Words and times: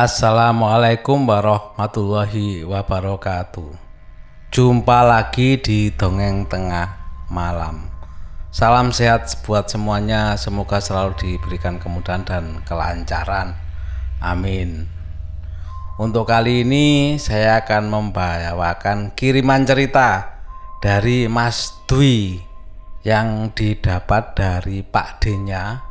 Assalamualaikum 0.00 1.28
warahmatullahi 1.28 2.64
wabarakatuh. 2.64 3.68
Jumpa 4.48 5.04
lagi 5.04 5.60
di 5.60 5.92
Dongeng 5.92 6.48
Tengah 6.48 6.88
Malam. 7.28 7.84
Salam 8.48 8.96
sehat 8.96 9.28
buat 9.44 9.68
semuanya, 9.68 10.40
semoga 10.40 10.80
selalu 10.80 11.20
diberikan 11.20 11.76
kemudahan 11.76 12.24
dan 12.24 12.64
kelancaran. 12.64 13.60
Amin. 14.24 14.88
Untuk 16.00 16.32
kali 16.32 16.64
ini 16.64 17.20
saya 17.20 17.60
akan 17.60 17.92
membawakan 17.92 19.12
kiriman 19.12 19.68
cerita 19.68 20.40
dari 20.80 21.28
Mas 21.28 21.76
Dwi 21.84 22.40
yang 23.04 23.52
didapat 23.52 24.32
dari 24.32 24.80
Pak 24.80 25.20
D-nya 25.20 25.84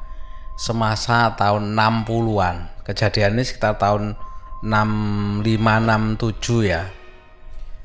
semasa 0.58 1.38
tahun 1.38 1.78
60-an 1.78 2.79
kejadian 2.90 3.38
ini 3.38 3.46
sekitar 3.46 3.78
tahun 3.78 4.18
6567 4.66 6.66
ya. 6.66 6.90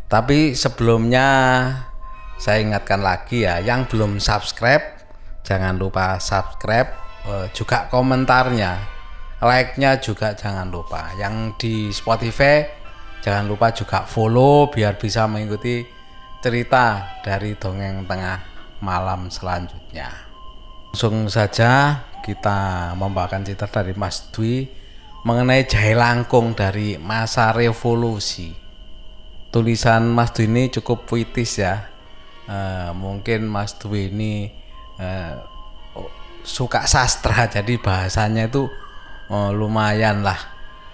Tapi 0.08 0.56
sebelumnya 0.56 1.28
saya 2.40 2.64
ingatkan 2.64 3.04
lagi 3.04 3.44
ya 3.44 3.60
yang 3.60 3.84
belum 3.86 4.18
subscribe 4.18 4.82
jangan 5.44 5.76
lupa 5.76 6.16
subscribe 6.18 6.88
eh, 7.28 7.46
juga 7.54 7.86
komentarnya 7.92 8.80
like-nya 9.44 10.00
juga 10.00 10.32
jangan 10.32 10.72
lupa. 10.72 11.12
Yang 11.20 11.34
di 11.60 11.74
Spotify 11.92 12.64
jangan 13.20 13.44
lupa 13.44 13.76
juga 13.76 14.08
follow 14.08 14.72
biar 14.72 14.96
bisa 14.96 15.28
mengikuti 15.28 15.84
cerita 16.40 17.16
dari 17.24 17.56
dongeng 17.56 18.08
tengah 18.08 18.40
malam 18.80 19.28
selanjutnya. 19.32 20.08
Langsung 20.92 21.28
saja 21.28 22.00
kita 22.24 22.92
membawakan 22.96 23.44
cerita 23.44 23.68
dari 23.68 23.92
Mas 23.96 24.28
Dwi 24.32 24.83
mengenai 25.24 25.64
jahe 25.64 25.96
langkung 25.96 26.52
dari 26.52 27.00
masa 27.00 27.50
revolusi. 27.56 28.52
Tulisan 29.48 30.12
Mas 30.12 30.36
Dwi 30.36 30.44
ini 30.44 30.68
cukup 30.68 31.08
puitis 31.08 31.56
ya. 31.56 31.88
Uh, 32.44 32.92
mungkin 32.92 33.48
Mas 33.48 33.72
Dwi 33.80 34.12
ini 34.12 34.52
uh, 35.00 35.40
suka 36.44 36.84
sastra, 36.84 37.48
jadi 37.56 37.80
bahasanya 37.80 38.52
itu 38.52 38.68
uh, 39.32 39.48
lumayan 39.48 40.20
lah, 40.20 40.36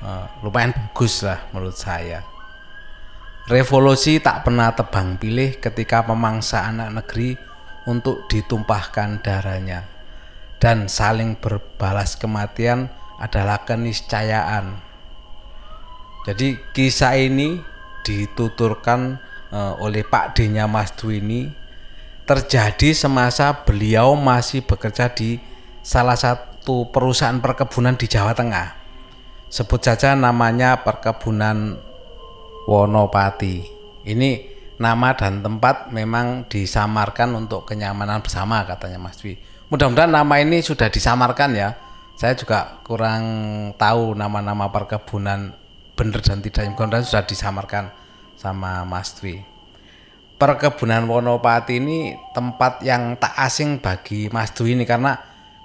uh, 0.07 0.25
lumayan 0.47 0.71
bagus 0.79 1.27
lah 1.27 1.51
menurut 1.51 1.75
saya. 1.75 2.23
Revolusi 3.51 4.23
tak 4.23 4.47
pernah 4.47 4.71
tebang 4.71 5.19
pilih 5.19 5.59
ketika 5.59 6.07
memangsa 6.07 6.71
anak 6.71 7.03
negeri 7.03 7.35
untuk 7.91 8.31
ditumpahkan 8.31 9.27
darahnya 9.27 9.91
dan 10.63 10.87
saling 10.87 11.35
berbalas 11.35 12.15
kematian 12.15 12.93
adalah 13.21 13.63
keniscayaan. 13.69 14.81
Jadi 16.25 16.57
kisah 16.73 17.21
ini 17.21 17.61
dituturkan 18.01 19.21
uh, 19.53 19.77
oleh 19.81 20.01
Pak 20.03 20.37
D-nya 20.37 20.65
Mas 20.65 20.97
ini 21.05 21.53
terjadi 22.25 22.97
semasa 22.97 23.67
beliau 23.67 24.17
masih 24.17 24.65
bekerja 24.65 25.13
di 25.13 25.37
salah 25.85 26.17
satu 26.17 26.89
perusahaan 26.89 27.41
perkebunan 27.41 27.97
di 28.01 28.07
Jawa 28.09 28.33
Tengah. 28.33 28.81
Sebut 29.51 29.83
saja 29.83 30.15
namanya 30.15 30.79
Perkebunan 30.87 31.75
Wonopati. 32.71 33.67
Ini 34.07 34.31
nama 34.79 35.13
dan 35.19 35.43
tempat 35.43 35.91
memang 35.91 36.47
disamarkan 36.47 37.35
untuk 37.35 37.67
kenyamanan 37.67 38.23
bersama 38.23 38.63
katanya 38.63 39.03
Mas 39.03 39.19
Dwi. 39.19 39.35
Mudah-mudahan 39.69 40.15
nama 40.15 40.39
ini 40.39 40.63
sudah 40.63 40.87
disamarkan 40.87 41.51
ya 41.59 41.75
saya 42.21 42.37
juga 42.37 42.85
kurang 42.85 43.25
tahu 43.81 44.13
nama-nama 44.13 44.69
perkebunan 44.69 45.57
benar 45.97 46.21
dan 46.21 46.45
tidak 46.45 46.69
kemudian 46.77 47.01
sudah 47.01 47.25
disamarkan 47.25 47.97
sama 48.37 48.85
Mas 48.85 49.17
Dwi. 49.17 49.41
Perkebunan 50.37 51.09
Wonopati 51.09 51.81
ini 51.81 52.13
tempat 52.37 52.85
yang 52.85 53.17
tak 53.17 53.33
asing 53.41 53.81
bagi 53.81 54.29
Mas 54.29 54.53
Dwi 54.53 54.77
ini 54.77 54.85
karena 54.85 55.17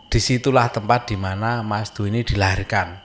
di 0.07 0.15
situlah 0.15 0.71
tempat 0.71 1.11
di 1.11 1.19
mana 1.19 1.59
Mas 1.59 1.91
Dwi 1.91 2.07
ini 2.07 2.23
dilahirkan. 2.23 3.03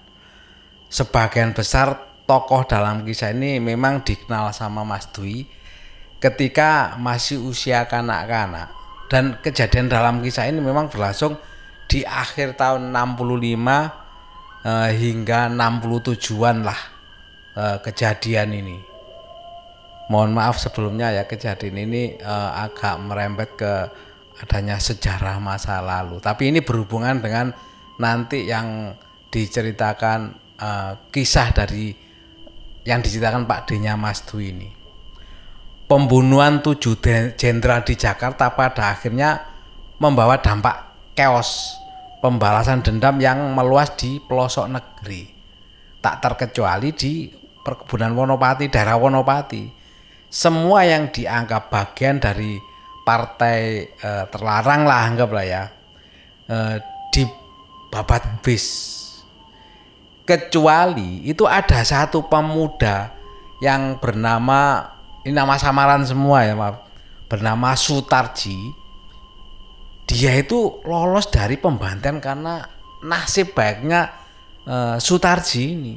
Sebagian 0.87 1.51
besar 1.51 2.23
tokoh 2.31 2.63
dalam 2.71 3.03
kisah 3.03 3.35
ini 3.35 3.59
memang 3.59 4.07
dikenal 4.07 4.55
sama 4.55 4.87
Mas 4.87 5.11
Dwi 5.11 5.43
ketika 6.23 6.95
masih 7.03 7.43
usia 7.43 7.83
kanak-kanak 7.91 8.71
dan 9.11 9.43
kejadian 9.43 9.91
dalam 9.91 10.23
kisah 10.23 10.47
ini 10.47 10.63
memang 10.63 10.87
berlangsung 10.87 11.50
di 11.91 12.07
akhir 12.07 12.55
tahun 12.55 12.95
65 12.95 14.63
eh, 14.63 14.91
hingga 14.95 15.51
67-an 15.51 16.57
lah 16.63 16.81
eh, 17.59 17.79
kejadian 17.83 18.55
ini. 18.55 18.79
Mohon 20.11 20.31
maaf 20.39 20.59
sebelumnya 20.63 21.11
ya 21.11 21.27
kejadian 21.27 21.91
ini 21.91 22.15
eh, 22.15 22.51
agak 22.55 22.95
merembet 23.03 23.59
ke 23.59 23.75
adanya 24.39 24.79
sejarah 24.79 25.43
masa 25.43 25.83
lalu. 25.83 26.23
Tapi 26.23 26.55
ini 26.55 26.63
berhubungan 26.63 27.19
dengan 27.19 27.51
nanti 27.99 28.47
yang 28.47 28.95
diceritakan 29.35 30.19
eh, 30.63 30.93
kisah 31.11 31.51
dari 31.51 31.91
yang 32.87 33.03
diceritakan 33.03 33.51
Pak 33.51 33.61
D-nya 33.67 33.99
Mas 33.99 34.23
Dwi 34.25 34.55
ini. 34.55 34.71
Pembunuhan 35.91 36.63
tujuh 36.63 37.03
jenderal 37.35 37.83
di 37.83 37.99
Jakarta 37.99 38.55
pada 38.55 38.95
akhirnya 38.95 39.43
membawa 39.99 40.39
dampak 40.39 40.91
chaos 41.19 41.80
pembalasan 42.21 42.85
dendam 42.85 43.17
yang 43.19 43.57
meluas 43.57 43.97
di 43.97 44.21
pelosok 44.21 44.67
negeri. 44.69 45.25
Tak 46.01 46.21
terkecuali 46.21 46.93
di 46.93 47.29
perkebunan 47.65 48.13
Wonopati, 48.13 48.69
daerah 48.69 48.97
Wonopati. 48.97 49.65
Semua 50.31 50.87
yang 50.87 51.11
dianggap 51.11 51.73
bagian 51.73 52.23
dari 52.23 52.57
partai 53.03 53.91
e, 53.91 54.11
terlarang 54.31 54.87
lah 54.87 55.01
anggaplah 55.11 55.45
ya. 55.45 55.65
E, 56.47 56.57
di 57.11 57.25
babat 57.91 58.45
bis. 58.45 58.97
Kecuali 60.23 61.27
itu 61.27 61.43
ada 61.43 61.83
satu 61.83 62.31
pemuda 62.31 63.11
yang 63.59 63.99
bernama 63.99 64.87
ini 65.27 65.35
nama 65.37 65.59
samaran 65.61 66.07
semua 66.07 66.47
ya 66.47 66.55
maaf. 66.57 66.87
Bernama 67.27 67.77
Sutarji 67.77 68.80
dia 70.11 70.35
itu 70.35 70.83
lolos 70.83 71.31
dari 71.31 71.55
pembantaian 71.55 72.19
karena 72.19 72.67
nasib 73.07 73.55
baiknya 73.55 74.11
uh, 74.67 74.99
Sutarji 74.99 75.63
ini. 75.71 75.95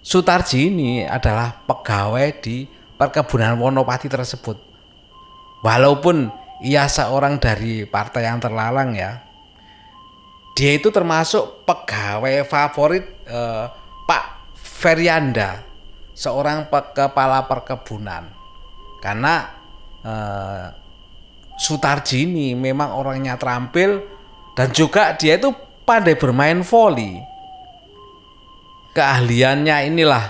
Sutarji 0.00 0.72
ini 0.72 1.04
adalah 1.04 1.60
pegawai 1.68 2.40
di 2.40 2.64
perkebunan 2.96 3.60
Wonopati 3.60 4.08
tersebut. 4.08 4.56
Walaupun 5.60 6.32
ia 6.64 6.88
seorang 6.88 7.36
dari 7.36 7.84
partai 7.84 8.24
yang 8.24 8.40
terlarang 8.40 8.96
ya, 8.96 9.20
dia 10.56 10.72
itu 10.72 10.88
termasuk 10.88 11.68
pegawai 11.68 12.48
favorit 12.48 13.04
uh, 13.28 13.68
Pak 14.08 14.56
Ferianda, 14.56 15.60
seorang 16.16 16.64
kepala 16.96 17.44
perkebunan. 17.44 18.24
Karena 19.04 19.52
uh, 20.00 20.79
Sutarji 21.60 22.24
ini 22.24 22.56
memang 22.56 22.96
orangnya 22.96 23.36
terampil 23.36 24.00
dan 24.56 24.72
juga 24.72 25.12
dia 25.12 25.36
itu 25.36 25.52
pandai 25.84 26.16
bermain 26.16 26.64
voli. 26.64 27.20
Keahliannya 28.96 29.76
inilah 29.92 30.24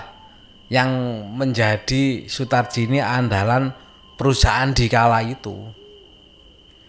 yang 0.67 0.91
menjadi 1.31 2.27
Sutarji 2.27 2.91
ini 2.91 2.99
andalan 2.99 3.71
perusahaan 4.19 4.75
di 4.75 4.91
kala 4.91 5.23
itu. 5.23 5.55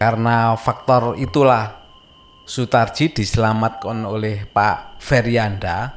Karena 0.03 0.59
faktor 0.59 1.15
itulah 1.23 1.79
Sutarji 2.43 3.15
diselamatkan 3.15 4.03
oleh 4.03 4.43
Pak 4.51 4.99
Ferianda 4.99 5.95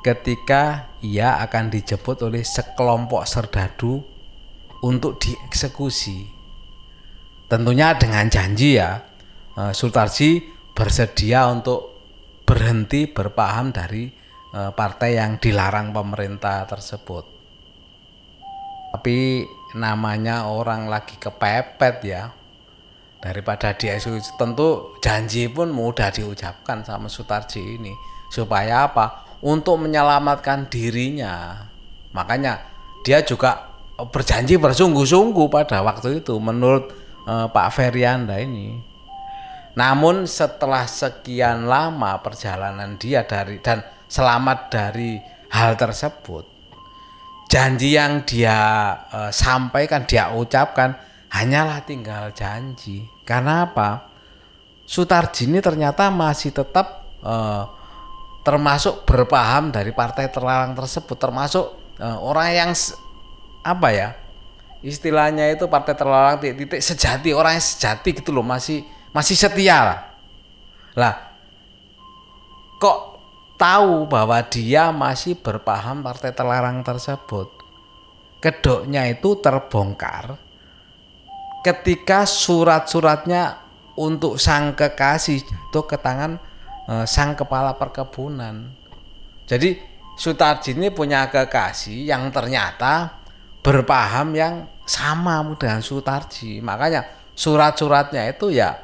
ketika 0.00 0.88
ia 1.04 1.36
akan 1.44 1.68
dijemput 1.68 2.24
oleh 2.24 2.40
sekelompok 2.40 3.28
serdadu 3.28 4.00
untuk 4.80 5.20
dieksekusi. 5.20 6.31
Tentunya 7.52 7.92
dengan 8.00 8.32
janji 8.32 8.80
ya, 8.80 9.04
eh, 9.60 9.72
Sultarji 9.76 10.40
bersedia 10.72 11.52
untuk 11.52 11.92
berhenti 12.48 13.04
berpaham 13.04 13.76
dari 13.76 14.08
eh, 14.52 14.72
partai 14.72 15.20
yang 15.20 15.36
dilarang 15.36 15.92
pemerintah 15.92 16.64
tersebut. 16.64 17.28
Tapi 18.96 19.44
namanya 19.76 20.48
orang 20.48 20.88
lagi 20.88 21.20
kepepet 21.20 21.96
ya, 22.08 22.32
daripada 23.20 23.76
dieksekusi 23.76 24.36
tentu 24.40 24.96
janji 25.04 25.48
pun 25.52 25.68
mudah 25.72 26.08
diucapkan 26.08 26.80
sama 26.88 27.12
Sutarji 27.12 27.60
ini. 27.60 27.92
Supaya 28.32 28.88
apa? 28.88 29.28
Untuk 29.44 29.76
menyelamatkan 29.76 30.72
dirinya. 30.72 31.68
Makanya 32.16 32.64
dia 33.04 33.20
juga 33.20 33.76
berjanji 34.00 34.56
bersungguh-sungguh 34.56 35.52
pada 35.52 35.84
waktu 35.84 36.24
itu. 36.24 36.36
Menurut 36.40 37.01
uh, 37.26 37.46
Pak 37.50 37.68
Ferianda 37.74 38.38
ini. 38.38 38.78
Namun 39.72 40.28
setelah 40.28 40.84
sekian 40.84 41.64
lama 41.64 42.20
perjalanan 42.20 43.00
dia 43.00 43.24
dari 43.24 43.56
dan 43.64 43.80
selamat 44.12 44.68
dari 44.68 45.16
hal 45.48 45.76
tersebut 45.80 46.52
janji 47.52 48.00
yang 48.00 48.24
dia 48.24 48.56
uh, 49.12 49.28
sampaikan 49.28 50.08
dia 50.08 50.32
ucapkan 50.32 50.96
hanyalah 51.28 51.84
tinggal 51.84 52.32
janji 52.32 53.04
karena 53.28 53.68
apa 53.68 54.08
Sutarji 54.82 55.48
ini 55.48 55.60
ternyata 55.60 56.08
masih 56.12 56.52
tetap 56.52 57.06
uh, 57.24 57.64
termasuk 58.44 59.04
berpaham 59.04 59.72
dari 59.72 59.92
partai 59.92 60.28
terlarang 60.28 60.72
tersebut 60.72 61.16
termasuk 61.16 61.96
uh, 62.00 62.18
orang 62.24 62.48
yang 62.52 62.70
apa 63.62 63.88
ya 63.92 64.08
istilahnya 64.82 65.54
itu 65.54 65.70
partai 65.70 65.94
terlarang 65.94 66.42
titik, 66.42 66.66
titik 66.66 66.82
sejati 66.82 67.30
orang 67.30 67.58
yang 67.58 67.64
sejati 67.64 68.08
gitu 68.18 68.34
loh 68.34 68.42
masih 68.42 68.82
masih 69.14 69.38
setia 69.38 69.78
lah. 69.82 69.98
Lah 70.98 71.14
kok 72.82 72.98
tahu 73.56 74.10
bahwa 74.10 74.42
dia 74.50 74.90
masih 74.90 75.38
berpaham 75.38 76.02
partai 76.02 76.34
terlarang 76.34 76.82
tersebut? 76.82 77.48
Kedoknya 78.42 79.06
itu 79.06 79.38
terbongkar 79.38 80.34
ketika 81.62 82.26
surat-suratnya 82.26 83.62
untuk 83.94 84.34
sang 84.42 84.74
kekasih 84.74 85.46
itu 85.46 85.80
ke 85.86 85.94
tangan 85.94 86.42
uh, 86.90 87.06
sang 87.06 87.38
kepala 87.38 87.78
perkebunan. 87.78 88.74
Jadi 89.46 89.92
Sutarji 90.12 90.76
ini 90.76 90.92
punya 90.92 91.32
kekasih 91.32 92.04
yang 92.04 92.28
ternyata 92.28 93.16
berpaham 93.64 94.36
yang 94.36 94.68
sama 94.86 95.42
dengan 95.56 95.80
Sutarji. 95.80 96.58
Makanya 96.62 97.32
surat-suratnya 97.32 98.28
itu 98.28 98.52
ya 98.52 98.76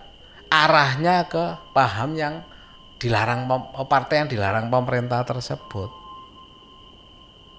arahnya 0.49 1.29
ke 1.29 1.73
paham 1.77 2.17
yang 2.17 2.41
dilarang 2.99 3.47
partai 3.87 4.25
yang 4.25 4.29
dilarang 4.29 4.67
pemerintah 4.73 5.23
tersebut. 5.23 5.91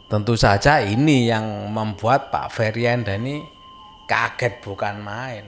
Tentu 0.09 0.33
saja 0.33 0.81
ini 0.81 1.29
yang 1.29 1.69
membuat 1.69 2.33
Pak 2.33 2.49
Ferianda 2.49 3.13
ini 3.13 3.45
kaget 4.09 4.65
bukan 4.65 5.05
main. 5.05 5.45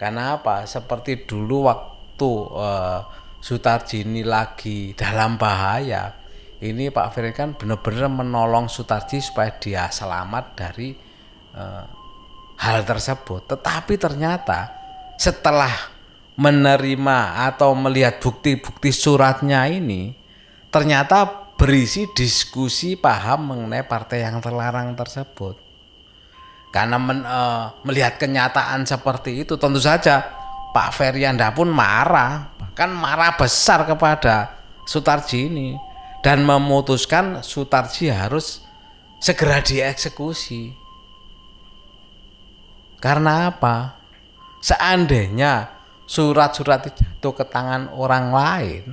Karena 0.00 0.40
apa? 0.40 0.64
Seperti 0.64 1.28
dulu 1.28 1.68
waktu 1.68 2.30
uh, 2.56 3.00
Sutarji 3.40 4.04
ini 4.04 4.24
lagi 4.24 4.96
dalam 4.96 5.36
bahaya, 5.36 6.12
ini 6.60 6.92
Pak 6.92 7.08
Ferry 7.12 7.32
kan 7.36 7.52
benar-benar 7.52 8.08
menolong 8.08 8.68
Sutarji 8.68 9.20
supaya 9.20 9.52
dia 9.60 9.88
selamat 9.92 10.44
dari 10.56 10.92
uh, 11.54 11.84
hal 12.60 12.84
tersebut. 12.84 13.46
Tetapi 13.48 13.94
ternyata 13.96 14.70
setelah 15.16 15.72
menerima 16.40 17.50
atau 17.52 17.76
melihat 17.76 18.20
bukti-bukti 18.20 18.88
suratnya 18.92 19.68
ini, 19.68 20.16
ternyata 20.72 21.52
berisi 21.60 22.08
diskusi 22.16 22.96
paham 22.96 23.52
mengenai 23.52 23.84
partai 23.84 24.24
yang 24.24 24.40
terlarang 24.40 24.96
tersebut. 24.96 25.60
Karena 26.72 26.96
men, 26.96 27.26
uh, 27.26 27.76
melihat 27.84 28.16
kenyataan 28.16 28.86
seperti 28.86 29.44
itu, 29.44 29.58
tentu 29.60 29.82
saja 29.82 30.22
Pak 30.70 30.94
Ferianda 30.94 31.50
pun 31.50 31.66
marah, 31.66 32.54
bahkan 32.56 32.94
marah 32.94 33.34
besar 33.34 33.84
kepada 33.84 34.56
Sutarji 34.86 35.50
ini 35.50 35.76
dan 36.24 36.46
memutuskan 36.46 37.44
Sutarji 37.44 38.08
harus 38.08 38.64
segera 39.20 39.60
dieksekusi. 39.60 40.79
Karena 43.00 43.48
apa? 43.48 43.96
Seandainya 44.60 45.66
surat-surat 46.04 46.84
itu 46.84 47.00
jatuh 47.00 47.32
ke 47.32 47.44
tangan 47.48 47.88
orang 47.96 48.28
lain, 48.28 48.84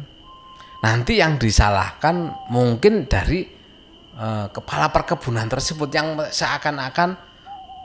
nanti 0.80 1.20
yang 1.20 1.36
disalahkan 1.36 2.48
mungkin 2.48 3.06
dari 3.12 3.44
eh, 4.16 4.48
kepala 4.48 4.90
perkebunan 4.96 5.52
tersebut 5.52 5.92
yang 5.92 6.16
seakan-akan 6.24 7.28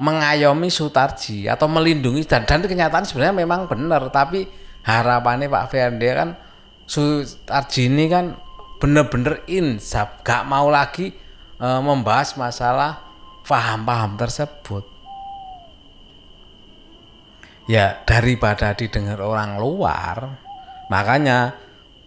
mengayomi 0.02 0.72
Sutarji 0.72 1.46
atau 1.46 1.70
melindungi 1.70 2.24
dan 2.24 2.42
dan 2.42 2.64
kenyataan 2.64 3.04
sebenarnya 3.06 3.36
memang 3.44 3.70
benar 3.70 4.08
tapi 4.10 4.48
harapannya 4.82 5.46
Pak 5.46 5.66
Ferdi 5.70 6.08
kan 6.10 6.34
Sutarji 6.88 7.86
ini 7.86 8.10
kan 8.10 8.34
bener-bener 8.82 9.46
insaf 9.46 10.26
gak 10.26 10.42
mau 10.42 10.66
lagi 10.66 11.14
e, 11.54 11.66
membahas 11.78 12.34
masalah 12.34 12.98
paham-paham 13.46 14.18
tersebut 14.18 14.91
ya 17.66 18.02
daripada 18.02 18.74
didengar 18.74 19.20
orang 19.22 19.58
luar 19.58 20.40
makanya 20.90 21.54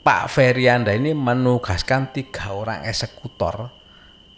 Pak 0.05 0.29
Ferianda 0.29 0.93
ini 0.93 1.17
menugaskan 1.17 2.13
tiga 2.13 2.53
orang 2.53 2.85
eksekutor 2.85 3.73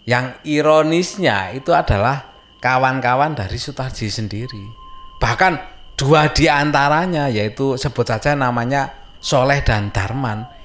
yang 0.08 0.40
ironisnya 0.48 1.52
itu 1.52 1.76
adalah 1.76 2.32
kawan-kawan 2.64 3.36
dari 3.36 3.60
Sutarji 3.60 4.08
sendiri 4.08 4.64
bahkan 5.20 5.60
dua 5.98 6.30
di 6.32 6.48
antaranya 6.48 7.28
yaitu 7.28 7.76
sebut 7.76 8.08
saja 8.08 8.38
namanya 8.38 8.94
Soleh 9.18 9.66
dan 9.66 9.90
Darman 9.90 10.58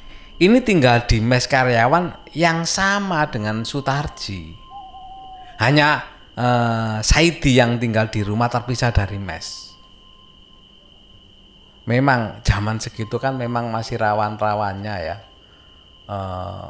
ini 0.43 0.59
tinggal 0.59 1.07
di 1.07 1.23
mes 1.23 1.47
karyawan 1.47 2.27
yang 2.35 2.67
sama 2.67 3.31
dengan 3.31 3.63
Sutarji. 3.63 4.51
Hanya 5.63 6.03
eh, 6.35 6.99
Saidi 6.99 7.63
yang 7.63 7.79
tinggal 7.79 8.11
di 8.11 8.27
rumah 8.27 8.51
terpisah 8.51 8.91
dari 8.91 9.23
mes. 9.23 9.72
Memang 11.83 12.43
zaman 12.47 12.79
segitu 12.79 13.19
kan 13.19 13.35
memang 13.35 13.71
masih 13.75 13.99
rawan-rawannya 13.99 14.97
ya. 15.03 15.17
Eh, 16.07 16.65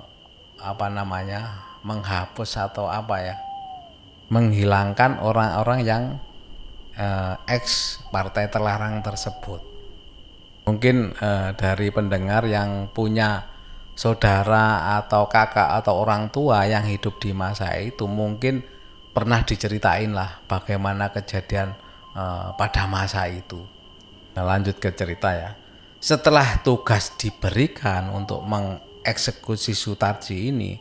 apa 0.62 0.86
namanya? 0.88 1.70
menghapus 1.82 2.62
atau 2.62 2.86
apa 2.86 3.18
ya? 3.18 3.34
menghilangkan 4.30 5.20
orang-orang 5.20 5.80
yang 5.84 6.02
eh, 6.96 7.34
ex 7.50 7.98
partai 8.08 8.48
terlarang 8.48 9.04
tersebut. 9.04 9.60
Mungkin 10.64 11.12
eh, 11.18 11.50
dari 11.58 11.92
pendengar 11.92 12.48
yang 12.48 12.88
punya 12.94 13.52
saudara 13.92 14.96
atau 14.96 15.28
kakak 15.28 15.84
atau 15.84 16.00
orang 16.00 16.32
tua 16.32 16.64
yang 16.64 16.88
hidup 16.88 17.20
di 17.20 17.36
masa 17.36 17.76
itu 17.76 18.08
mungkin 18.08 18.64
pernah 19.12 19.44
diceritain 19.44 20.16
lah 20.16 20.40
bagaimana 20.48 21.12
kejadian 21.12 21.76
uh, 22.16 22.56
pada 22.56 22.88
masa 22.88 23.28
itu. 23.28 23.60
Nah, 24.32 24.44
lanjut 24.44 24.80
ke 24.80 24.88
cerita 24.92 25.32
ya. 25.36 25.50
Setelah 26.02 26.64
tugas 26.64 27.14
diberikan 27.14 28.10
untuk 28.10 28.42
mengeksekusi 28.42 29.76
Sutarji 29.76 30.50
ini, 30.50 30.80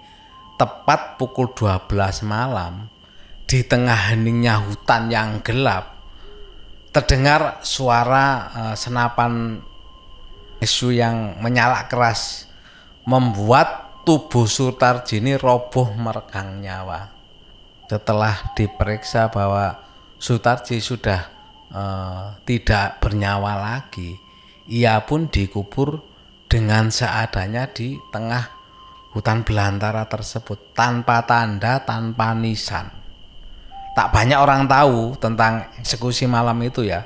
tepat 0.58 1.20
pukul 1.20 1.54
12 1.54 2.26
malam, 2.26 2.90
di 3.46 3.62
tengah 3.68 4.16
heningnya 4.16 4.64
hutan 4.64 5.12
yang 5.12 5.30
gelap, 5.44 6.00
terdengar 6.96 7.60
suara 7.62 8.26
uh, 8.50 8.76
senapan 8.80 9.60
isu 10.64 10.96
yang 10.96 11.38
menyala 11.44 11.86
keras 11.92 12.48
membuat 13.04 14.02
tubuh 14.08 14.48
Sutarji 14.48 15.20
ini 15.20 15.36
roboh 15.38 15.92
meregang 15.94 16.64
nyawa. 16.64 17.12
Setelah 17.92 18.56
diperiksa 18.56 19.28
bahwa 19.30 19.84
Sutarji 20.22 20.80
sudah 20.80 21.41
uh, 21.74 22.38
tidak 22.46 23.02
bernyawa 23.02 23.58
lagi, 23.58 24.20
ia 24.70 25.02
pun 25.04 25.28
dikubur 25.28 26.04
dengan 26.52 26.92
seadanya 26.92 27.72
di 27.72 27.96
tengah 28.12 28.48
hutan 29.12 29.44
belantara 29.44 30.08
tersebut 30.08 30.76
tanpa 30.76 31.24
tanda, 31.28 31.84
tanpa 31.84 32.32
nisan. 32.36 32.88
Tak 33.92 34.08
banyak 34.16 34.40
orang 34.40 34.72
tahu 34.72 35.20
tentang 35.20 35.68
eksekusi 35.80 36.24
malam 36.28 36.56
itu 36.64 36.88
ya. 36.88 37.04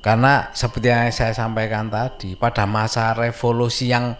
Karena 0.00 0.48
seperti 0.54 0.88
yang 0.88 1.10
saya 1.12 1.34
sampaikan 1.34 1.92
tadi, 1.92 2.38
pada 2.38 2.64
masa 2.64 3.12
revolusi 3.12 3.90
yang 3.92 4.16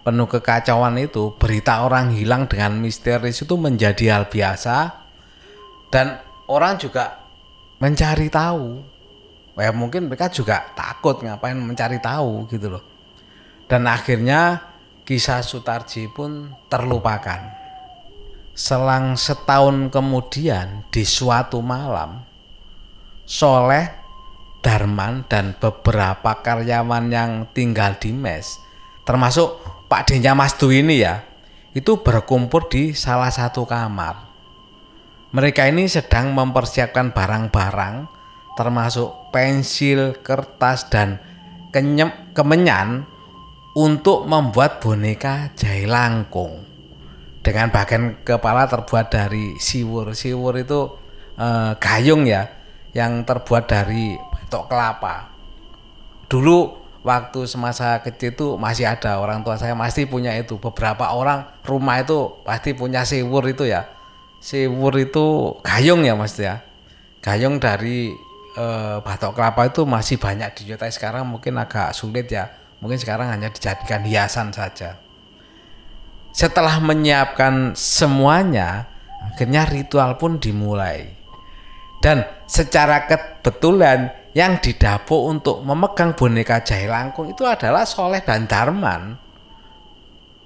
penuh 0.00 0.28
kekacauan 0.28 0.96
itu 0.96 1.36
berita 1.36 1.84
orang 1.84 2.12
hilang 2.16 2.48
dengan 2.48 2.76
misteris 2.80 3.44
itu 3.44 3.54
menjadi 3.60 4.16
hal 4.16 4.24
biasa 4.32 4.96
dan 5.92 6.24
orang 6.48 6.80
juga 6.80 7.19
mencari 7.80 8.28
tahu. 8.28 8.84
Ya 9.58 9.74
mungkin 9.76 10.08
mereka 10.08 10.32
juga 10.32 10.72
takut 10.72 11.20
ngapain 11.20 11.58
mencari 11.58 12.00
tahu 12.00 12.48
gitu 12.48 12.78
loh. 12.78 12.84
Dan 13.68 13.84
akhirnya 13.90 14.72
kisah 15.04 15.42
Sutarji 15.42 16.08
pun 16.08 16.54
terlupakan. 16.70 17.58
Selang 18.54 19.16
setahun 19.16 19.88
kemudian 19.88 20.84
di 20.92 21.02
suatu 21.08 21.64
malam 21.64 22.20
Soleh 23.24 23.88
Darman 24.60 25.24
dan 25.24 25.56
beberapa 25.56 26.36
karyawan 26.44 27.08
yang 27.08 27.48
tinggal 27.56 27.96
di 27.96 28.12
mes 28.12 28.60
termasuk 29.08 29.56
Pak 29.88 30.12
Denya 30.12 30.36
Mas 30.36 30.54
Du 30.54 30.68
ini 30.68 31.00
ya 31.00 31.24
itu 31.74 31.98
berkumpul 31.98 32.66
di 32.70 32.94
salah 32.94 33.30
satu 33.30 33.66
kamar. 33.66 34.29
Mereka 35.30 35.70
ini 35.70 35.86
sedang 35.86 36.34
mempersiapkan 36.34 37.14
barang-barang 37.14 38.10
termasuk 38.58 39.30
pensil, 39.30 40.18
kertas 40.26 40.90
dan 40.90 41.22
kenyem, 41.70 42.10
kemenyan 42.34 43.06
untuk 43.78 44.26
membuat 44.26 44.82
boneka 44.82 45.54
langkung. 45.86 46.66
dengan 47.40 47.72
bagian 47.72 48.20
kepala 48.20 48.68
terbuat 48.68 49.08
dari 49.08 49.56
siwur. 49.56 50.12
Siwur 50.12 50.60
itu 50.60 50.92
eh, 51.40 51.72
gayung 51.80 52.28
ya 52.28 52.44
yang 52.92 53.24
terbuat 53.24 53.64
dari 53.64 54.12
batok 54.18 54.68
kelapa. 54.68 55.32
Dulu 56.28 56.58
waktu 57.00 57.48
semasa 57.48 58.04
kecil 58.04 58.36
itu 58.36 58.46
masih 58.60 58.84
ada 58.84 59.16
orang 59.16 59.40
tua 59.40 59.56
saya 59.56 59.72
masih 59.72 60.04
punya 60.04 60.36
itu. 60.36 60.60
Beberapa 60.60 61.16
orang 61.16 61.48
rumah 61.64 62.04
itu 62.04 62.44
pasti 62.44 62.76
punya 62.76 63.08
siwur 63.08 63.48
itu 63.48 63.64
ya. 63.64 63.88
Siwur 64.40 64.96
itu 64.96 65.56
gayung 65.60 66.02
ya 66.02 66.16
Mas 66.16 66.34
ya. 66.40 66.64
Gayung 67.20 67.60
dari 67.60 68.10
eh, 68.56 68.96
batok 69.04 69.36
kelapa 69.36 69.68
itu 69.68 69.84
masih 69.84 70.16
banyak 70.16 70.56
dijual 70.56 70.80
sekarang 70.88 71.28
mungkin 71.28 71.60
agak 71.60 71.92
sulit 71.92 72.26
ya. 72.32 72.48
Mungkin 72.80 72.96
sekarang 72.96 73.28
hanya 73.28 73.52
dijadikan 73.52 74.00
hiasan 74.02 74.56
saja 74.56 74.96
setelah 76.30 76.78
menyiapkan 76.78 77.74
semuanya, 77.74 78.86
akhirnya 79.18 79.66
ritual 79.66 80.14
pun 80.14 80.38
dimulai. 80.38 81.10
Dan 82.00 82.24
secara 82.46 83.04
kebetulan 83.04 84.14
yang 84.32 84.62
didapuk 84.62 85.26
untuk 85.26 85.60
memegang 85.66 86.14
boneka 86.14 86.62
jahe 86.62 86.86
langkung 86.86 87.28
itu 87.28 87.44
adalah 87.44 87.84
Soleh 87.84 88.22
dan 88.22 88.46
Darman. 88.46 89.18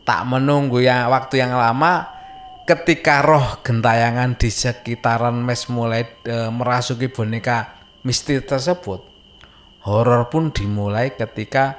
Tak 0.02 0.20
menunggu 0.24 0.82
ya 0.82 1.06
waktu 1.08 1.44
yang 1.44 1.54
lama, 1.54 2.13
ketika 2.64 3.20
roh 3.20 3.60
gentayangan 3.60 4.40
di 4.40 4.48
sekitaran 4.48 5.36
mes 5.36 5.68
mulai 5.68 6.08
e, 6.24 6.48
merasuki 6.48 7.12
boneka 7.12 7.76
mistis 8.04 8.40
tersebut, 8.48 9.04
horor 9.84 10.32
pun 10.32 10.48
dimulai 10.48 11.12
ketika 11.12 11.76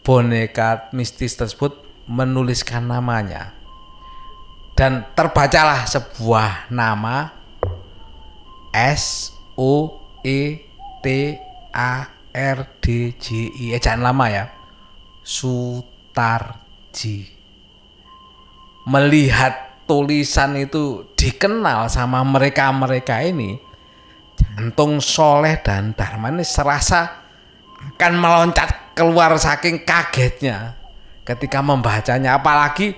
boneka 0.00 0.88
mistis 0.96 1.36
tersebut 1.36 1.76
menuliskan 2.08 2.88
namanya. 2.88 3.52
Dan 4.74 5.06
terbacalah 5.14 5.86
sebuah 5.86 6.66
nama 6.72 7.30
S 8.74 9.30
U 9.54 10.02
E 10.26 10.66
T 10.98 11.38
A 11.70 12.10
R 12.34 12.58
D 12.82 13.14
J 13.14 13.54
I. 13.54 13.78
Eh, 13.78 13.80
jangan 13.80 14.10
lama 14.10 14.26
ya. 14.26 14.50
Sutarji. 15.22 16.58
Melihat 18.84 19.73
tulisan 19.84 20.56
itu 20.58 21.12
dikenal 21.16 21.88
sama 21.92 22.24
mereka-mereka 22.24 23.24
ini 23.24 23.60
jantung 24.34 24.98
soleh 24.98 25.60
dan 25.62 25.94
Darman 25.94 26.40
ini 26.40 26.46
serasa 26.46 27.24
akan 27.84 28.12
meloncat 28.16 28.96
keluar 28.96 29.36
saking 29.36 29.84
kagetnya 29.84 30.78
ketika 31.26 31.60
membacanya. 31.60 32.38
Apalagi 32.38 32.96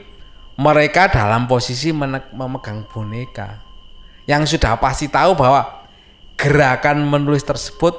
mereka 0.57 1.11
dalam 1.11 1.51
posisi 1.51 1.91
memegang 1.93 2.87
boneka. 2.87 3.65
Yang 4.27 4.57
sudah 4.59 4.79
pasti 4.79 5.07
tahu 5.07 5.39
bahwa 5.39 5.87
gerakan 6.35 7.07
menulis 7.07 7.47
tersebut 7.47 7.95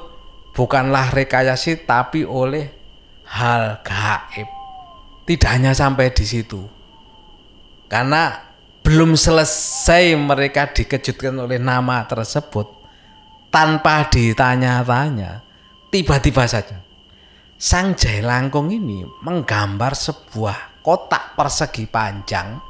bukanlah 0.52 1.12
rekayasa 1.12 1.76
tapi 1.84 2.24
oleh 2.24 2.72
hal 3.28 3.80
gaib. 3.84 4.48
Tidak 5.28 5.48
hanya 5.48 5.76
sampai 5.76 6.08
di 6.12 6.24
situ. 6.24 6.64
Karena 7.88 8.47
belum 8.84 9.14
selesai 9.14 10.16
mereka 10.16 10.70
dikejutkan 10.72 11.34
oleh 11.36 11.60
nama 11.60 12.04
tersebut 12.08 12.66
tanpa 13.52 14.08
ditanya-tanya 14.08 15.44
tiba-tiba 15.92 16.44
saja 16.48 16.82
Sang 17.58 17.98
Jai 17.98 18.22
Langkung 18.22 18.70
ini 18.70 19.02
menggambar 19.24 19.92
sebuah 19.98 20.78
kotak 20.86 21.34
persegi 21.34 21.90
panjang 21.90 22.68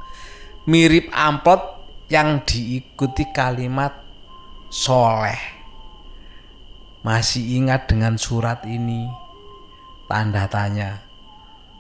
mirip 0.69 1.09
amplop 1.13 1.81
yang 2.13 2.45
diikuti 2.45 3.25
kalimat 3.33 3.93
soleh. 4.69 5.41
Masih 7.01 7.57
ingat 7.57 7.89
dengan 7.89 8.21
surat 8.21 8.65
ini? 8.69 9.09
Tanda 10.05 10.45
tanya. 10.45 11.08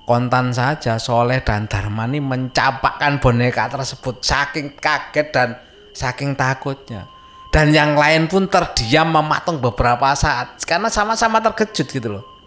Kontan 0.09 0.57
saja 0.57 0.97
Soleh 0.97 1.45
dan 1.45 1.69
Darmani 1.69 2.17
mencapakkan 2.17 3.21
boneka 3.21 3.69
tersebut 3.69 4.25
saking 4.25 4.73
kaget 4.81 5.29
dan 5.29 5.49
saking 5.93 6.33
takutnya. 6.33 7.05
Dan 7.53 7.77
yang 7.77 7.93
lain 7.93 8.25
pun 8.25 8.49
terdiam 8.49 9.13
mematung 9.13 9.61
beberapa 9.61 10.17
saat 10.17 10.57
karena 10.65 10.89
sama-sama 10.89 11.45
terkejut 11.45 11.89
gitu 11.93 12.09
loh 12.09 12.39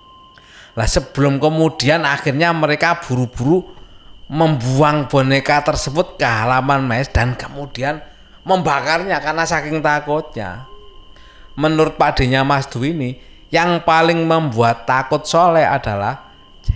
lah 0.72 0.88
sebelum 0.88 1.36
kemudian 1.36 2.08
akhirnya 2.08 2.56
mereka 2.56 3.04
buru-buru 3.04 3.68
membuang 4.32 5.12
boneka 5.12 5.60
tersebut 5.68 6.16
ke 6.16 6.24
halaman 6.24 6.88
mes 6.88 7.12
dan 7.12 7.36
kemudian 7.36 8.00
membakarnya 8.48 9.20
karena 9.20 9.44
saking 9.44 9.84
takutnya. 9.84 10.72
Menurut 11.60 12.00
padenya 12.00 12.48
Mas 12.48 12.72
Dwi 12.72 12.96
ini, 12.96 13.12
yang 13.52 13.84
paling 13.84 14.24
membuat 14.24 14.88
takut 14.88 15.28
Soleh 15.28 15.68
adalah 15.68 16.31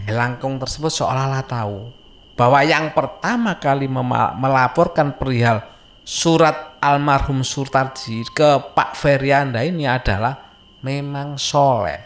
jelangkung 0.06 0.62
tersebut 0.62 0.94
seolah-olah 0.94 1.44
tahu 1.44 1.90
bahwa 2.38 2.62
yang 2.62 2.94
pertama 2.94 3.58
kali 3.58 3.90
melaporkan 3.90 5.18
perihal 5.18 5.66
surat 6.06 6.78
almarhum 6.80 7.42
Surtarji 7.42 8.22
ke 8.30 8.62
Pak 8.78 8.94
Ferianda 8.94 9.66
ini 9.66 9.90
adalah 9.90 10.38
memang 10.86 11.42
Soleh 11.42 12.02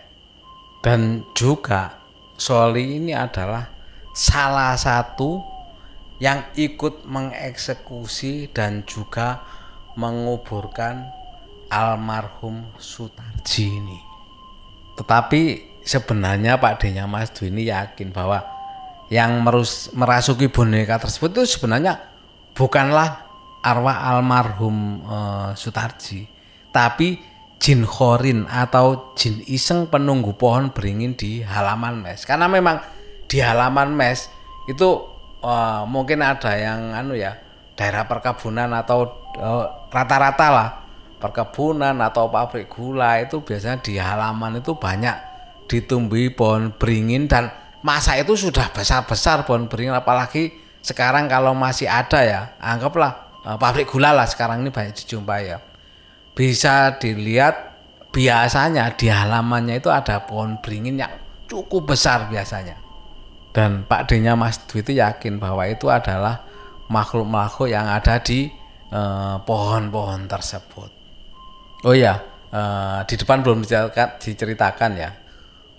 dan 0.79 1.27
juga 1.35 1.99
Soli 2.39 2.95
ini 2.95 3.11
adalah 3.11 3.67
salah 4.15 4.79
satu 4.79 5.43
yang 6.23 6.47
ikut 6.55 7.03
mengeksekusi 7.03 8.51
dan 8.55 8.87
juga 8.87 9.43
menguburkan 9.99 11.03
almarhum 11.67 12.63
Sutarji 12.79 13.67
ini. 13.67 13.99
Tetapi 14.95 15.68
sebenarnya 15.89 16.61
Pak 16.61 16.85
Denya 16.85 17.09
Mas 17.09 17.33
Dwi 17.33 17.49
ini 17.49 17.65
yakin 17.73 18.13
bahwa 18.13 18.45
yang 19.09 19.41
merus, 19.41 19.89
merasuki 19.97 20.45
boneka 20.45 21.01
tersebut 21.01 21.41
itu 21.41 21.57
sebenarnya 21.57 21.97
bukanlah 22.53 23.25
arwah 23.65 24.13
almarhum 24.13 25.01
e, 25.01 25.17
Sutarji, 25.57 26.29
tapi 26.69 27.17
jin 27.57 27.89
khorin 27.89 28.45
atau 28.45 29.17
jin 29.17 29.41
iseng 29.49 29.89
penunggu 29.89 30.37
pohon 30.37 30.69
beringin 30.69 31.17
di 31.17 31.41
halaman 31.41 32.05
mes. 32.05 32.21
Karena 32.21 32.45
memang 32.45 32.77
di 33.25 33.41
halaman 33.41 33.97
mes 33.97 34.29
itu 34.69 34.89
uh, 35.41 35.83
mungkin 35.89 36.23
ada 36.23 36.55
yang 36.55 36.93
anu 36.93 37.17
ya 37.17 37.35
daerah 37.73 38.05
perkebunan 38.05 38.69
atau 38.75 39.07
eh, 39.39 39.65
rata-rata 39.91 40.47
uh, 40.47 40.53
lah 40.53 40.69
perkebunan 41.19 41.95
atau 41.99 42.27
pabrik 42.27 42.67
gula 42.67 43.23
itu 43.23 43.39
biasanya 43.39 43.79
di 43.79 43.95
halaman 43.95 44.59
itu 44.59 44.75
banyak 44.75 45.28
ditumbuhi 45.69 46.33
pohon 46.33 46.73
beringin 46.73 47.29
dan 47.29 47.53
masa 47.85 48.17
itu 48.17 48.33
sudah 48.33 48.73
besar-besar 48.73 49.45
pohon 49.45 49.69
beringin 49.69 49.93
apalagi 49.93 50.51
sekarang 50.81 51.29
kalau 51.29 51.53
masih 51.53 51.85
ada 51.85 52.19
ya 52.25 52.41
anggaplah 52.57 53.39
uh, 53.45 53.55
pabrik 53.61 53.85
gula 53.85 54.11
lah 54.11 54.25
sekarang 54.25 54.65
ini 54.65 54.73
banyak 54.73 54.97
dijumpai 54.97 55.43
ya 55.45 55.57
bisa 56.33 56.97
dilihat 56.97 57.69
biasanya 58.09 58.95
di 58.97 59.11
halamannya 59.11 59.83
itu 59.83 59.91
ada 59.93 60.25
pohon 60.25 60.57
beringin 60.63 61.03
yang 61.03 61.13
cukup 61.49 61.95
besar 61.95 62.29
biasanya. 62.29 62.77
Dan 63.49 63.83
Pak 63.83 64.13
D-nya 64.13 64.37
Mas 64.37 64.61
Dwi 64.69 64.85
itu 64.85 64.93
yakin 64.95 65.41
bahwa 65.41 65.65
itu 65.65 65.89
adalah 65.89 66.45
makhluk-makhluk 66.87 67.69
yang 67.69 67.89
ada 67.89 68.21
di 68.21 68.49
eh, 68.93 69.35
pohon-pohon 69.41 70.25
eh, 70.25 70.29
tersebut. 70.29 70.89
Oh 71.83 71.95
ya, 71.97 72.21
eh, 72.53 72.99
di 73.09 73.15
depan 73.17 73.41
belum 73.41 73.65
diceritakan, 73.65 74.09
diceritakan 74.21 74.91
ya 74.95 75.09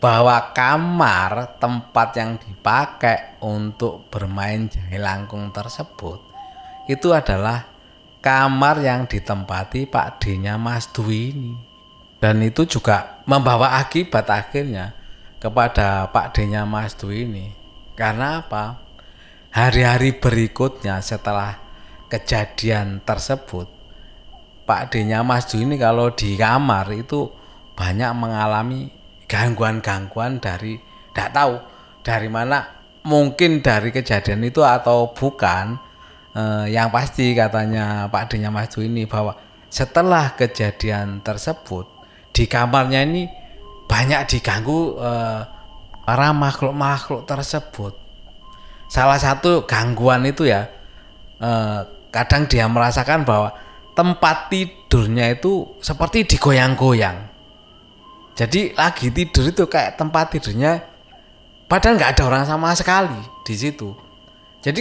bahwa 0.01 0.57
kamar 0.57 1.61
tempat 1.61 2.17
yang 2.17 2.41
dipakai 2.41 3.37
untuk 3.45 4.09
bermain 4.09 4.65
jahe 4.73 4.97
langkung 4.97 5.53
tersebut 5.53 6.25
itu 6.89 7.13
adalah 7.13 7.69
kamar 8.25 8.81
yang 8.81 9.05
ditempati 9.05 9.85
Pak 9.85 10.25
D-nya 10.25 10.57
Mas 10.57 10.89
Dwi 10.89 11.37
ini. 11.37 11.53
Dan 12.21 12.41
itu 12.45 12.65
juga 12.69 13.21
membawa 13.25 13.81
akibat 13.81 14.29
akhirnya 14.29 14.93
kepada 15.41 16.09
Pak 16.09 16.37
D-nya 16.37 16.65
Mas 16.65 16.97
Dwi 16.97 17.29
ini. 17.29 17.47
Karena 17.97 18.41
apa? 18.45 18.81
Hari-hari 19.53 20.17
berikutnya 20.17 21.01
setelah 21.05 21.61
kejadian 22.09 23.05
tersebut, 23.05 23.69
Pak 24.65 24.97
D-nya 24.97 25.21
Mas 25.21 25.49
Dwi 25.49 25.69
ini 25.69 25.77
kalau 25.77 26.13
di 26.13 26.37
kamar 26.41 26.89
itu 26.93 27.33
banyak 27.77 28.13
mengalami 28.17 29.00
gangguan-gangguan 29.31 30.43
dari 30.43 30.75
tidak 31.15 31.31
tahu 31.31 31.55
dari 32.03 32.27
mana 32.27 32.67
mungkin 33.07 33.63
dari 33.63 33.95
kejadian 33.95 34.43
itu 34.43 34.67
atau 34.67 35.15
bukan 35.15 35.79
eh, 36.35 36.75
yang 36.75 36.91
pasti 36.91 37.33
katanya 37.33 38.11
Pak 38.11 38.35
Denya 38.35 38.51
Mas 38.51 38.75
ini 38.75 39.07
bahwa 39.07 39.39
setelah 39.71 40.35
kejadian 40.35 41.23
tersebut 41.23 41.87
di 42.35 42.51
kamarnya 42.51 43.07
ini 43.07 43.31
banyak 43.87 44.27
diganggu 44.27 44.99
eh, 44.99 45.41
para 46.03 46.35
makhluk-makhluk 46.35 47.23
tersebut. 47.23 47.95
Salah 48.91 49.23
satu 49.23 49.63
gangguan 49.63 50.27
itu 50.27 50.51
ya 50.51 50.67
eh, 51.39 51.81
kadang 52.11 52.51
dia 52.51 52.67
merasakan 52.67 53.23
bahwa 53.23 53.55
tempat 53.95 54.51
tidurnya 54.51 55.39
itu 55.39 55.79
seperti 55.79 56.27
digoyang-goyang. 56.27 57.30
Jadi 58.41 58.73
lagi 58.73 59.13
tidur 59.13 59.53
itu 59.53 59.69
kayak 59.69 60.01
tempat 60.01 60.33
tidurnya 60.33 60.81
padahal 61.69 62.01
nggak 62.01 62.17
ada 62.17 62.23
orang 62.25 62.45
sama 62.49 62.73
sekali 62.73 63.21
di 63.45 63.53
situ. 63.53 63.93
Jadi 64.65 64.81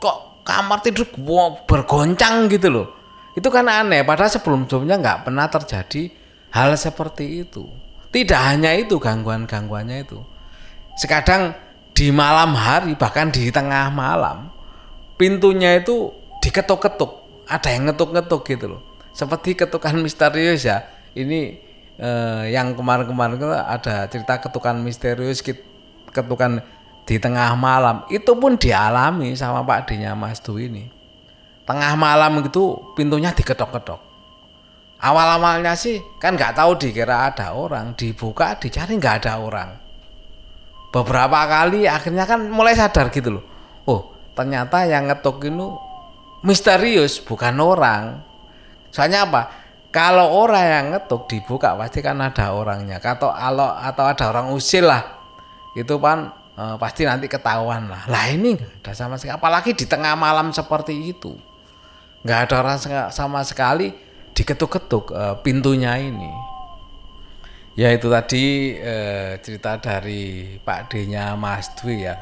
kok 0.00 0.40
kamar 0.40 0.80
tidur 0.80 1.04
wow, 1.20 1.68
bergoncang 1.68 2.48
gitu 2.48 2.72
loh. 2.72 2.86
Itu 3.36 3.52
kan 3.52 3.68
aneh 3.68 4.00
padahal 4.08 4.32
sebelum-sebelumnya 4.32 4.96
nggak 5.04 5.18
pernah 5.28 5.52
terjadi 5.52 6.08
hal 6.56 6.72
seperti 6.80 7.44
itu. 7.44 7.68
Tidak 8.08 8.40
hanya 8.40 8.72
itu 8.72 8.96
gangguan-gangguannya 8.96 10.08
itu. 10.08 10.24
Sekadang 10.96 11.52
di 11.92 12.08
malam 12.08 12.56
hari 12.56 12.96
bahkan 12.96 13.28
di 13.28 13.52
tengah 13.52 13.92
malam 13.92 14.48
pintunya 15.14 15.78
itu 15.78 16.10
diketuk-ketuk 16.42 17.10
ada 17.46 17.68
yang 17.70 17.86
ngetuk-ngetuk 17.86 18.42
gitu 18.50 18.66
loh 18.76 18.82
seperti 19.14 19.54
ketukan 19.54 20.02
misterius 20.02 20.66
ya 20.66 20.82
ini 21.14 21.63
eh, 21.98 22.54
yang 22.54 22.74
kemarin-kemarin 22.74 23.38
ada 23.64 24.06
cerita 24.10 24.40
ketukan 24.40 24.78
misterius 24.80 25.44
ketukan 26.10 26.62
di 27.04 27.16
tengah 27.20 27.52
malam. 27.58 28.08
Itu 28.08 28.38
pun 28.38 28.56
dialami 28.56 29.36
sama 29.36 29.66
Pak 29.66 29.92
Dinya 29.92 30.16
Mas 30.16 30.40
Du 30.40 30.56
ini. 30.56 30.88
Tengah 31.64 31.96
malam 31.96 32.44
itu 32.44 32.76
pintunya 32.92 33.32
diketok-ketok 33.32 34.14
awal-awalnya 35.04 35.76
sih 35.76 36.00
kan 36.16 36.32
nggak 36.32 36.56
tahu 36.56 36.80
dikira 36.80 37.28
ada 37.28 37.52
orang. 37.52 37.92
Dibuka 37.92 38.56
dicari 38.56 38.96
nggak 38.96 39.16
ada 39.24 39.32
orang. 39.44 39.70
Beberapa 40.88 41.44
kali 41.44 41.84
akhirnya 41.84 42.24
kan 42.24 42.48
mulai 42.48 42.72
sadar 42.72 43.12
gitu 43.12 43.36
loh. 43.36 43.44
Oh 43.84 44.16
ternyata 44.32 44.88
yang 44.88 45.12
ngetuk 45.12 45.44
itu 45.44 45.76
misterius 46.40 47.20
bukan 47.20 47.60
orang. 47.60 48.24
Soalnya 48.88 49.28
apa 49.28 49.42
kalau 49.94 50.26
orang 50.42 50.66
yang 50.66 50.86
ngetuk 50.90 51.30
dibuka 51.30 51.78
pasti 51.78 52.02
kan 52.02 52.18
ada 52.18 52.50
orangnya. 52.50 52.98
Atau 52.98 53.30
alo 53.30 53.70
atau 53.78 54.10
ada 54.10 54.26
orang 54.26 54.50
usil 54.50 54.90
lah. 54.90 55.22
Itu 55.78 56.02
kan 56.02 56.34
eh, 56.58 56.74
pasti 56.82 57.06
nanti 57.06 57.30
ketahuan 57.30 57.86
lah. 57.86 58.02
Lah 58.10 58.26
ini 58.26 58.58
nggak 58.58 58.82
ada 58.82 58.90
sama 58.90 59.14
sekali. 59.14 59.38
Apalagi 59.38 59.70
di 59.78 59.86
tengah 59.86 60.18
malam 60.18 60.50
seperti 60.50 61.14
itu. 61.14 61.38
Nggak 62.26 62.38
ada 62.50 62.54
orang 62.58 62.78
sama 63.14 63.46
sekali 63.46 63.94
diketuk-ketuk 64.34 65.14
eh, 65.14 65.34
pintunya 65.46 65.94
ini. 65.94 66.34
Ya 67.78 67.94
itu 67.94 68.10
tadi 68.10 68.74
eh, 68.74 69.38
cerita 69.38 69.78
dari 69.78 70.58
Pak 70.58 70.90
D-nya 70.90 71.38
Mas 71.38 71.70
Dwi 71.78 72.02
ya. 72.02 72.18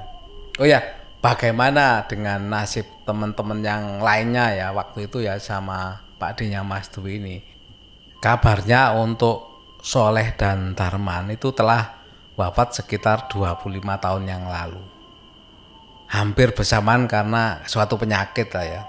Oh 0.61 0.69
ya 0.69 0.85
bagaimana 1.25 2.05
dengan 2.05 2.53
nasib 2.53 2.85
teman-teman 3.09 3.65
yang 3.65 4.05
lainnya 4.05 4.53
ya 4.53 4.69
waktu 4.77 5.09
itu 5.09 5.25
ya 5.25 5.41
sama 5.41 6.05
Pak 6.21 6.39
Dinya 6.45 6.61
Mas 6.61 6.93
Dwi 6.93 7.17
ini. 7.17 7.52
Kabarnya 8.23 8.95
untuk 9.03 9.51
Soleh 9.83 10.39
dan 10.39 10.79
Darman 10.79 11.35
itu 11.35 11.51
telah 11.51 12.07
wafat 12.39 12.79
sekitar 12.79 13.27
25 13.27 13.83
tahun 13.83 14.31
yang 14.31 14.47
lalu. 14.47 14.79
Hampir 16.07 16.55
bersamaan 16.55 17.11
karena 17.11 17.67
suatu 17.67 17.99
penyakit 17.99 18.47
lah 18.55 18.63
ya. 18.63 18.87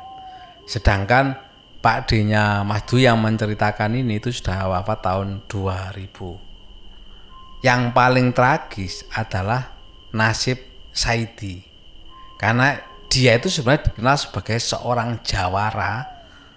Sedangkan 0.70 1.34
Pak 1.82 2.14
Dinya 2.14 2.62
Mas 2.62 2.86
Dwi 2.86 3.10
yang 3.10 3.18
menceritakan 3.26 3.98
ini 3.98 4.22
itu 4.22 4.30
sudah 4.30 4.70
wafat 4.70 5.02
tahun 5.02 5.42
2000. 5.50 7.66
Yang 7.66 7.82
paling 7.90 8.38
tragis 8.38 9.02
adalah 9.18 9.74
nasib 10.14 10.62
Saidi 10.94 11.66
karena 12.38 12.78
dia 13.10 13.34
itu 13.34 13.50
sebenarnya 13.50 13.90
dikenal 13.90 14.18
sebagai 14.22 14.62
seorang 14.62 15.18
jawara 15.26 16.06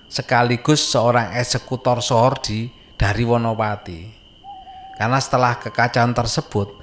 sekaligus 0.07 0.93
seorang 0.93 1.35
eksekutor 1.35 2.05
sordi 2.05 2.76
dari 2.97 3.23
Wonopati. 3.23 4.01
Karena 4.97 5.21
setelah 5.21 5.61
kekacauan 5.61 6.17
tersebut, 6.17 6.81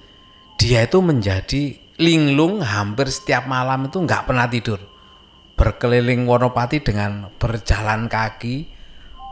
dia 0.61 0.85
itu 0.85 1.01
menjadi 1.01 1.81
linglung 1.97 2.61
hampir 2.61 3.09
setiap 3.09 3.49
malam 3.49 3.89
itu 3.89 3.97
nggak 4.01 4.29
pernah 4.29 4.45
tidur. 4.45 4.79
Berkeliling 5.57 6.25
Wonopati 6.25 6.81
dengan 6.81 7.29
berjalan 7.37 8.05
kaki, 8.09 8.69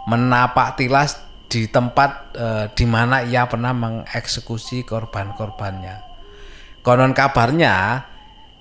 menapak 0.10 0.78
tilas 0.78 1.18
di 1.52 1.68
tempat 1.70 2.12
e, 2.34 2.48
di 2.74 2.86
mana 2.90 3.22
ia 3.26 3.46
pernah 3.46 3.74
mengeksekusi 3.74 4.86
korban-korbannya. 4.86 6.10
Konon 6.82 7.14
kabarnya 7.14 8.06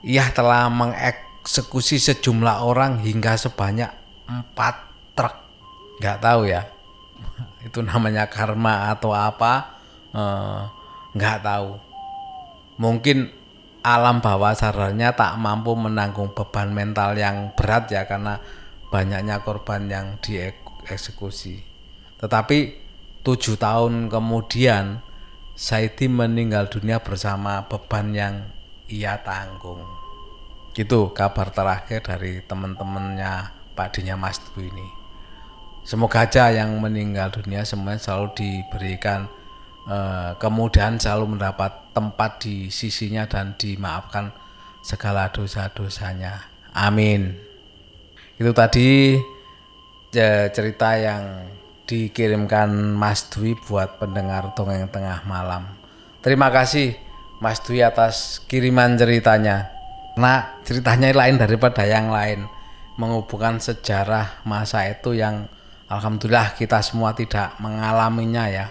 ia 0.04 0.26
telah 0.32 0.68
mengeksekusi 0.68 1.96
sejumlah 2.00 2.64
orang 2.64 3.00
hingga 3.00 3.36
sebanyak 3.36 3.88
empat 4.28 4.74
truk. 5.16 5.36
Nggak 6.00 6.18
tahu 6.20 6.40
ya, 6.48 6.64
itu 7.70 7.86
namanya 7.86 8.26
karma 8.26 8.90
atau 8.90 9.14
apa, 9.14 9.78
eh, 10.10 10.60
nggak 11.14 11.38
tahu. 11.46 11.78
Mungkin 12.82 13.30
alam 13.86 14.18
bawah 14.18 14.52
sadarnya 14.52 15.14
tak 15.14 15.38
mampu 15.38 15.78
menanggung 15.78 16.34
beban 16.34 16.74
mental 16.74 17.14
yang 17.14 17.54
berat 17.54 17.86
ya 17.88 18.04
karena 18.10 18.42
banyaknya 18.90 19.40
korban 19.46 19.86
yang 19.86 20.06
dieksekusi. 20.18 21.62
Tetapi 22.18 22.58
tujuh 23.22 23.56
tahun 23.56 24.10
kemudian 24.10 25.00
Saidi 25.56 26.08
meninggal 26.08 26.72
dunia 26.72 27.04
bersama 27.04 27.68
beban 27.68 28.12
yang 28.16 28.34
ia 28.88 29.20
tanggung. 29.22 29.84
Gitu 30.72 31.12
kabar 31.12 31.52
terakhir 31.52 32.00
dari 32.00 32.40
teman-temannya 32.42 33.52
Pak 33.76 33.88
Dinya 33.96 34.16
Mas 34.16 34.40
Teguh 34.40 34.66
ini. 34.66 34.99
Semoga 35.90 36.22
aja 36.22 36.54
yang 36.54 36.78
meninggal 36.78 37.34
dunia 37.34 37.66
semuanya 37.66 37.98
selalu 37.98 38.30
diberikan 38.38 39.26
eh, 39.90 40.38
kemudahan 40.38 41.02
selalu 41.02 41.34
mendapat 41.34 41.90
tempat 41.90 42.46
di 42.46 42.70
sisinya 42.70 43.26
dan 43.26 43.58
dimaafkan 43.58 44.30
segala 44.86 45.34
dosa-dosanya. 45.34 46.46
Amin. 46.78 47.34
Itu 48.38 48.54
tadi 48.54 49.18
cerita 50.54 50.94
yang 50.94 51.50
dikirimkan 51.90 52.70
Mas 52.94 53.26
Dwi 53.26 53.58
buat 53.66 53.98
pendengar 53.98 54.54
dongeng 54.54 54.86
tengah 54.94 55.26
malam. 55.26 55.74
Terima 56.22 56.54
kasih 56.54 56.94
Mas 57.42 57.58
Dwi 57.66 57.82
atas 57.82 58.38
kiriman 58.46 58.94
ceritanya. 58.94 59.74
Nah, 60.14 60.54
ceritanya 60.62 61.10
lain 61.10 61.34
daripada 61.34 61.82
yang 61.82 62.14
lain. 62.14 62.46
Menghubungkan 62.94 63.58
sejarah 63.58 64.46
masa 64.46 64.86
itu 64.86 65.18
yang 65.18 65.50
alhamdulillah 65.90 66.54
kita 66.54 66.78
semua 66.80 67.12
tidak 67.12 67.58
mengalaminya 67.58 68.46
ya. 68.46 68.66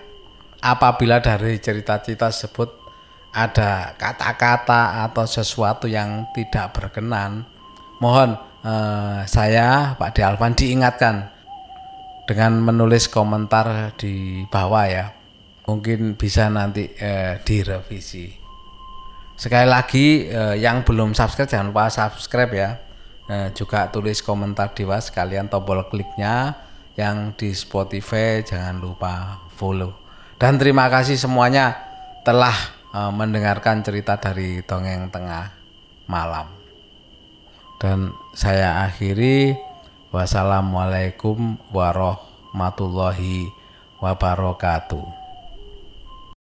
Apabila 0.59 1.19
dari 1.19 1.59
cerita-cerita 1.59 2.31
tersebut 2.31 2.79
ada 3.35 3.93
kata-kata 3.99 5.05
atau 5.05 5.23
sesuatu 5.27 5.85
yang 5.85 6.27
tidak 6.33 6.73
berkenan, 6.73 7.45
mohon 7.99 8.39
eh, 8.63 9.21
saya 9.27 9.93
Pak 9.99 10.15
De 10.15 10.23
diingatkan 10.55 11.29
dengan 12.25 12.59
menulis 12.63 13.11
komentar 13.11 13.93
di 13.99 14.43
bawah 14.47 14.87
ya. 14.87 15.05
Mungkin 15.67 16.17
bisa 16.17 16.49
nanti 16.49 16.89
eh, 16.97 17.39
direvisi. 17.45 18.31
Sekali 19.39 19.67
lagi 19.69 20.27
eh, 20.27 20.59
yang 20.59 20.83
belum 20.83 21.15
subscribe 21.15 21.47
jangan 21.47 21.71
lupa 21.71 21.87
subscribe 21.87 22.51
ya. 22.51 22.69
Eh, 23.29 23.47
juga 23.53 23.87
tulis 23.93 24.19
komentar 24.25 24.73
di 24.73 24.83
bawah 24.83 24.99
sekalian 24.99 25.47
tombol 25.47 25.85
kliknya 25.85 26.67
yang 26.99 27.31
di 27.39 27.55
Spotify 27.55 28.43
jangan 28.43 28.83
lupa 28.83 29.39
follow. 29.55 29.95
Dan 30.35 30.59
terima 30.59 30.91
kasih 30.91 31.15
semuanya 31.15 31.79
telah 32.27 32.55
eh, 32.91 33.11
mendengarkan 33.15 33.79
cerita 33.79 34.19
dari 34.19 34.59
dongeng 34.67 35.07
tengah 35.07 35.55
malam. 36.11 36.51
Dan 37.79 38.11
saya 38.35 38.83
akhiri 38.83 39.55
wassalamualaikum 40.11 41.55
warahmatullahi 41.71 43.47
wabarakatuh. 44.03 45.18